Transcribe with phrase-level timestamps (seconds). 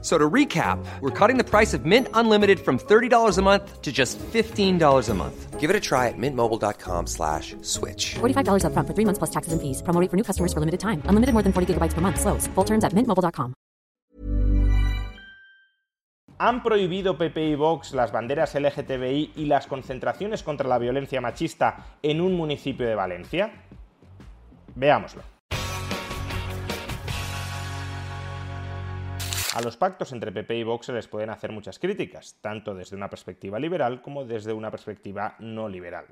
[0.00, 3.90] So to recap, we're cutting the price of Mint Unlimited from $30 a month to
[3.90, 5.58] just $15 a month.
[5.58, 8.14] Give it a try at mintmobile.com slash switch.
[8.20, 9.82] $45 upfront for three months plus taxes and fees.
[9.82, 11.02] Promo rate for new customers for limited time.
[11.10, 12.20] Unlimited more than 40 gigabytes per month.
[12.20, 12.46] Slows.
[12.54, 13.54] Full terms at mintmobile.com.
[16.40, 21.98] ¿Han prohibido PP y Vox las banderas LGTBI y las concentraciones contra la violencia machista
[22.00, 23.50] en un municipio de Valencia?
[24.76, 25.37] Veámoslo.
[29.54, 32.96] A los pactos entre PP y Vox se les pueden hacer muchas críticas, tanto desde
[32.96, 36.06] una perspectiva liberal como desde una perspectiva no liberal.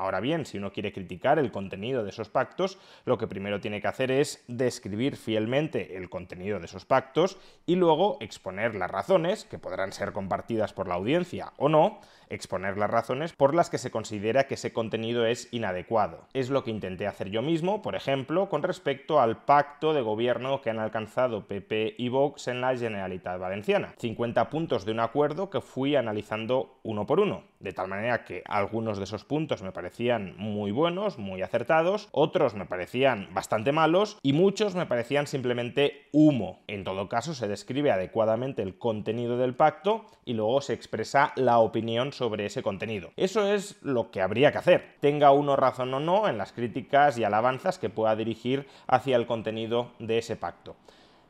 [0.00, 3.82] Ahora bien, si uno quiere criticar el contenido de esos pactos, lo que primero tiene
[3.82, 7.36] que hacer es describir fielmente el contenido de esos pactos
[7.66, 12.78] y luego exponer las razones, que podrán ser compartidas por la audiencia o no, exponer
[12.78, 16.28] las razones por las que se considera que ese contenido es inadecuado.
[16.32, 20.62] Es lo que intenté hacer yo mismo, por ejemplo, con respecto al pacto de gobierno
[20.62, 23.94] que han alcanzado PP y Vox en la Generalitat Valenciana.
[23.98, 28.42] 50 puntos de un acuerdo que fui analizando uno por uno, de tal manera que
[28.46, 34.18] algunos de esos puntos me parecían muy buenos, muy acertados, otros me parecían bastante malos
[34.22, 36.60] y muchos me parecían simplemente humo.
[36.66, 41.58] En todo caso, se describe adecuadamente el contenido del pacto y luego se expresa la
[41.58, 43.12] opinión sobre ese contenido.
[43.16, 47.18] Eso es lo que habría que hacer, tenga uno razón o no en las críticas
[47.18, 50.76] y alabanzas que pueda dirigir hacia el contenido de ese pacto.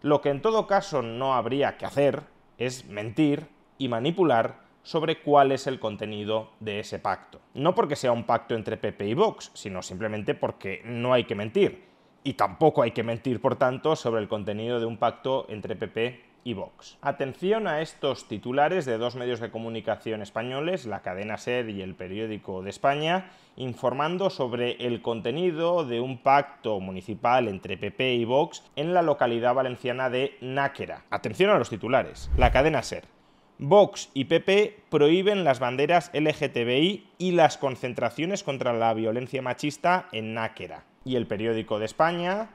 [0.03, 2.23] Lo que en todo caso no habría que hacer
[2.57, 7.41] es mentir y manipular sobre cuál es el contenido de ese pacto.
[7.55, 11.35] No porque sea un pacto entre PP y Vox, sino simplemente porque no hay que
[11.35, 11.85] mentir.
[12.23, 16.31] Y tampoco hay que mentir, por tanto, sobre el contenido de un pacto entre PP
[16.45, 16.99] y Vox.
[17.03, 21.95] Atención a estos titulares de dos medios de comunicación españoles, la cadena SER y el
[21.95, 28.65] periódico de España, informando sobre el contenido de un pacto municipal entre PP y Vox
[28.77, 31.05] en la localidad valenciana de Náquera.
[31.11, 32.31] Atención a los titulares.
[32.37, 33.20] La cadena SER.
[33.63, 40.33] Vox y PP prohíben las banderas LGTBI y las concentraciones contra la violencia machista en
[40.33, 40.85] Náquera.
[41.05, 42.49] Y el periódico de España,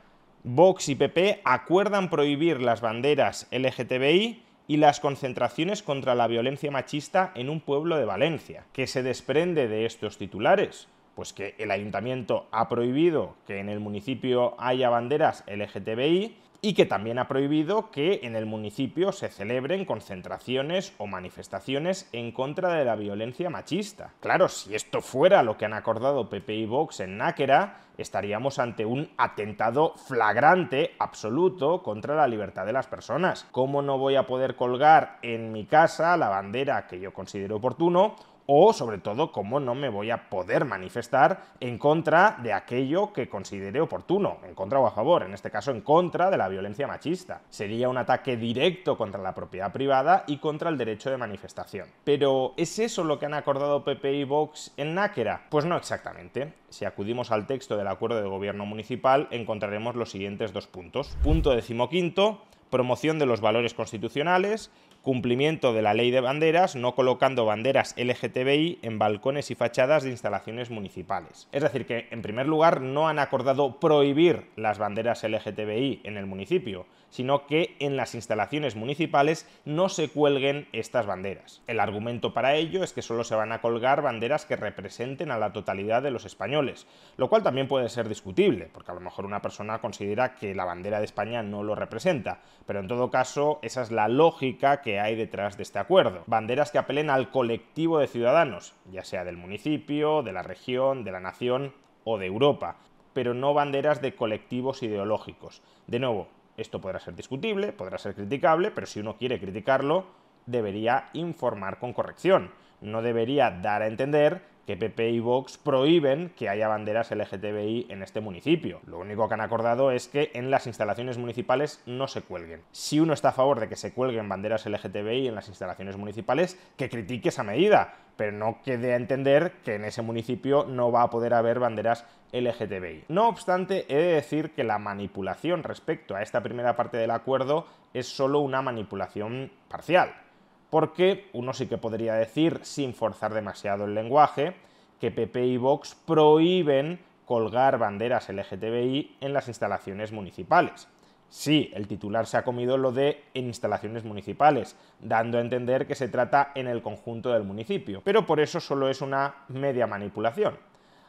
[0.43, 7.31] Vox y PP acuerdan prohibir las banderas LGTBI y las concentraciones contra la violencia machista
[7.35, 8.65] en un pueblo de Valencia.
[8.73, 10.87] ¿Qué se desprende de estos titulares?
[11.13, 16.87] Pues que el ayuntamiento ha prohibido que en el municipio haya banderas LGTBI y que
[16.87, 22.83] también ha prohibido que en el municipio se celebren concentraciones o manifestaciones en contra de
[22.83, 24.13] la violencia machista.
[24.19, 28.83] Claro, si esto fuera lo que han acordado PP y Vox en Náquera, estaríamos ante
[28.83, 33.45] un atentado flagrante, absoluto, contra la libertad de las personas.
[33.51, 38.15] ¿Cómo no voy a poder colgar en mi casa la bandera que yo considero oportuno
[38.47, 43.29] o sobre todo cómo no me voy a poder manifestar en contra de aquello que
[43.29, 46.87] considere oportuno, en contra o a favor, en este caso en contra de la violencia
[46.87, 47.41] machista.
[47.49, 51.87] Sería un ataque directo contra la propiedad privada y contra el derecho de manifestación.
[52.03, 55.45] Pero ¿es eso lo que han acordado PP y Vox en Náquera?
[55.49, 56.53] Pues no exactamente.
[56.69, 61.17] Si acudimos al texto del acuerdo de gobierno municipal encontraremos los siguientes dos puntos.
[61.23, 64.71] Punto decimoquinto, promoción de los valores constitucionales,
[65.05, 70.09] cumplimiento de la ley de banderas, no colocando banderas LGTBI en balcones y fachadas de
[70.09, 71.47] instalaciones municipales.
[71.51, 76.25] Es decir, que en primer lugar no han acordado prohibir las banderas LGTBI en el
[76.25, 81.61] municipio, sino que en las instalaciones municipales no se cuelguen estas banderas.
[81.67, 85.37] El argumento para ello es que solo se van a colgar banderas que representen a
[85.37, 89.25] la totalidad de los españoles, lo cual también puede ser discutible, porque a lo mejor
[89.25, 93.59] una persona considera que la bandera de España no lo representa, pero en todo caso
[93.61, 96.23] esa es la lógica que hay detrás de este acuerdo.
[96.27, 101.11] Banderas que apelen al colectivo de ciudadanos, ya sea del municipio, de la región, de
[101.11, 101.73] la nación
[102.03, 102.77] o de Europa,
[103.13, 105.61] pero no banderas de colectivos ideológicos.
[105.87, 110.05] De nuevo, esto podrá ser discutible, podrá ser criticable, pero si uno quiere criticarlo,
[110.45, 112.51] debería informar con corrección.
[112.81, 118.03] No debería dar a entender que PP y Vox prohíben que haya banderas LGTBI en
[118.03, 118.81] este municipio.
[118.87, 122.61] Lo único que han acordado es que en las instalaciones municipales no se cuelguen.
[122.71, 126.59] Si uno está a favor de que se cuelguen banderas LGTBI en las instalaciones municipales,
[126.77, 131.03] que critique esa medida, pero no quede a entender que en ese municipio no va
[131.03, 133.05] a poder haber banderas LGTBI.
[133.09, 137.67] No obstante, he de decir que la manipulación respecto a esta primera parte del acuerdo
[137.93, 140.24] es solo una manipulación parcial
[140.69, 144.55] porque uno sí que podría decir, sin forzar demasiado el lenguaje,
[144.99, 150.87] que PP y Vox prohíben colgar banderas LGTBI en las instalaciones municipales.
[151.29, 156.07] Sí, el titular se ha comido lo de instalaciones municipales, dando a entender que se
[156.07, 160.57] trata en el conjunto del municipio, pero por eso solo es una media manipulación.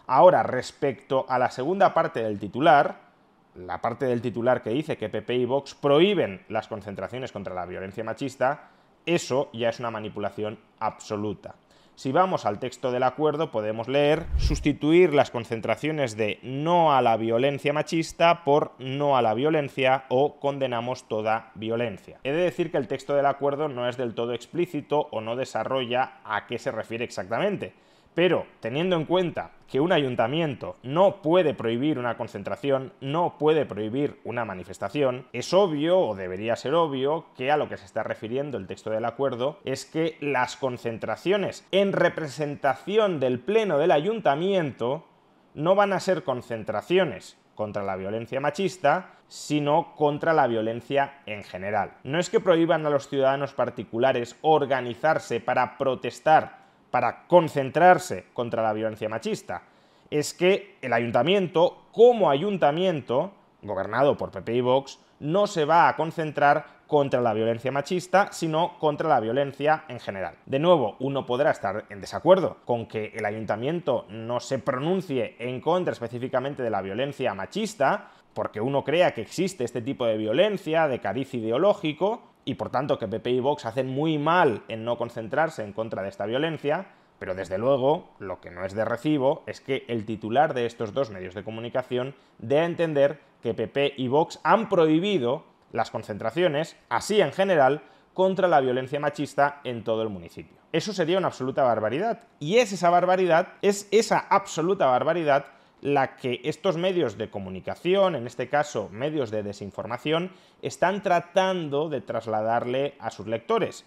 [0.06, 3.06] Ahora, respecto a la segunda parte del titular,
[3.54, 7.66] la parte del titular que dice que PP y Vox prohíben las concentraciones contra la
[7.66, 8.70] violencia machista,
[9.06, 11.54] eso ya es una manipulación absoluta.
[11.94, 17.16] Si vamos al texto del acuerdo podemos leer sustituir las concentraciones de no a la
[17.16, 22.20] violencia machista por no a la violencia o condenamos toda violencia.
[22.22, 25.36] He de decir que el texto del acuerdo no es del todo explícito o no
[25.36, 27.72] desarrolla a qué se refiere exactamente
[28.16, 34.18] pero teniendo en cuenta que un ayuntamiento no puede prohibir una concentración, no puede prohibir
[34.24, 38.56] una manifestación, es obvio, o debería ser obvio, que a lo que se está refiriendo
[38.56, 45.04] el texto del acuerdo es que las concentraciones en representación del Pleno del ayuntamiento
[45.52, 51.92] no van a ser concentraciones contra la violencia machista, sino contra la violencia en general.
[52.02, 56.65] No es que prohíban a los ciudadanos particulares organizarse para protestar
[56.96, 59.64] para concentrarse contra la violencia machista.
[60.08, 65.96] Es que el ayuntamiento, como ayuntamiento, gobernado por PP y Vox, no se va a
[65.96, 70.36] concentrar contra la violencia machista, sino contra la violencia en general.
[70.46, 75.60] De nuevo, uno podrá estar en desacuerdo con que el ayuntamiento no se pronuncie en
[75.60, 80.88] contra específicamente de la violencia machista, porque uno crea que existe este tipo de violencia,
[80.88, 84.96] de cariz ideológico, y por tanto que PP y Vox hacen muy mal en no
[84.96, 86.86] concentrarse en contra de esta violencia,
[87.18, 90.94] pero desde luego lo que no es de recibo es que el titular de estos
[90.94, 96.76] dos medios de comunicación dé a entender que PP y Vox han prohibido las concentraciones,
[96.88, 97.82] así en general,
[98.14, 100.56] contra la violencia machista en todo el municipio.
[100.72, 102.20] Eso sería una absoluta barbaridad.
[102.38, 105.46] Y es esa barbaridad, es esa absoluta barbaridad
[105.86, 112.00] la que estos medios de comunicación, en este caso medios de desinformación, están tratando de
[112.00, 113.84] trasladarle a sus lectores.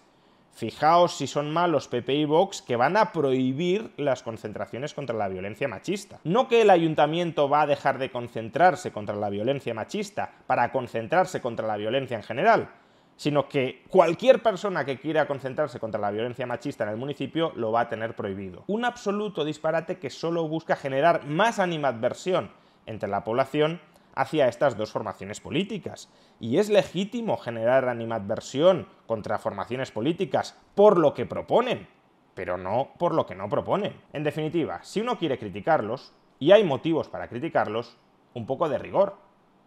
[0.50, 5.28] Fijaos si son malos PP y Vox que van a prohibir las concentraciones contra la
[5.28, 6.20] violencia machista.
[6.24, 11.42] No que el ayuntamiento va a dejar de concentrarse contra la violencia machista para concentrarse
[11.42, 12.70] contra la violencia en general,
[13.20, 17.70] sino que cualquier persona que quiera concentrarse contra la violencia machista en el municipio lo
[17.70, 18.64] va a tener prohibido.
[18.66, 22.50] Un absoluto disparate que solo busca generar más animadversión
[22.86, 23.82] entre la población
[24.14, 26.08] hacia estas dos formaciones políticas.
[26.40, 31.88] Y es legítimo generar animadversión contra formaciones políticas por lo que proponen,
[32.32, 34.00] pero no por lo que no proponen.
[34.14, 37.98] En definitiva, si uno quiere criticarlos, y hay motivos para criticarlos,
[38.32, 39.18] un poco de rigor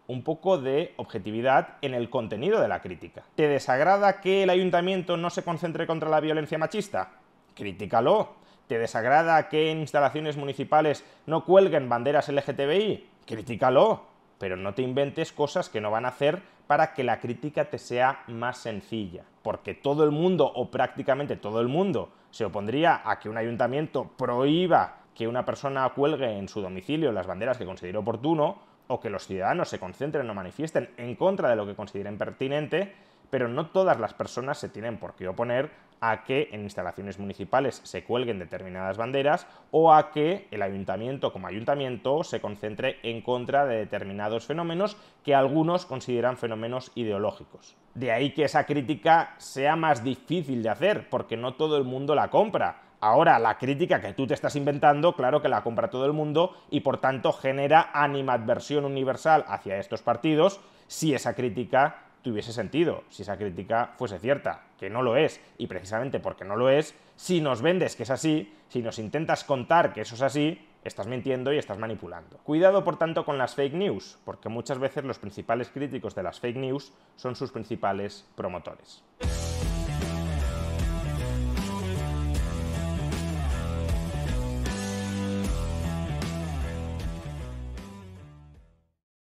[0.06, 3.22] un poco de objetividad en el contenido de la crítica.
[3.34, 7.12] ¿Te desagrada que el ayuntamiento no se concentre contra la violencia machista?
[7.54, 8.34] Críticalo.
[8.66, 13.06] ¿Te desagrada que en instalaciones municipales no cuelguen banderas LGTBI?
[13.26, 14.02] Críticalo.
[14.38, 17.78] Pero no te inventes cosas que no van a hacer para que la crítica te
[17.78, 19.24] sea más sencilla.
[19.42, 24.10] Porque todo el mundo, o prácticamente todo el mundo, se opondría a que un ayuntamiento
[24.16, 29.10] prohíba que una persona cuelgue en su domicilio las banderas que considere oportuno, o que
[29.10, 32.92] los ciudadanos se concentren o manifiesten en contra de lo que consideren pertinente,
[33.30, 35.70] pero no todas las personas se tienen por qué oponer
[36.00, 41.46] a que en instalaciones municipales se cuelguen determinadas banderas o a que el ayuntamiento como
[41.46, 47.74] ayuntamiento se concentre en contra de determinados fenómenos que algunos consideran fenómenos ideológicos.
[47.94, 52.14] De ahí que esa crítica sea más difícil de hacer, porque no todo el mundo
[52.14, 52.82] la compra.
[53.04, 56.56] Ahora, la crítica que tú te estás inventando, claro que la compra todo el mundo
[56.70, 63.20] y por tanto genera animadversión universal hacia estos partidos si esa crítica tuviese sentido, si
[63.20, 67.42] esa crítica fuese cierta, que no lo es, y precisamente porque no lo es, si
[67.42, 71.52] nos vendes que es así, si nos intentas contar que eso es así, estás mintiendo
[71.52, 72.38] y estás manipulando.
[72.38, 76.40] Cuidado, por tanto, con las fake news, porque muchas veces los principales críticos de las
[76.40, 79.04] fake news son sus principales promotores.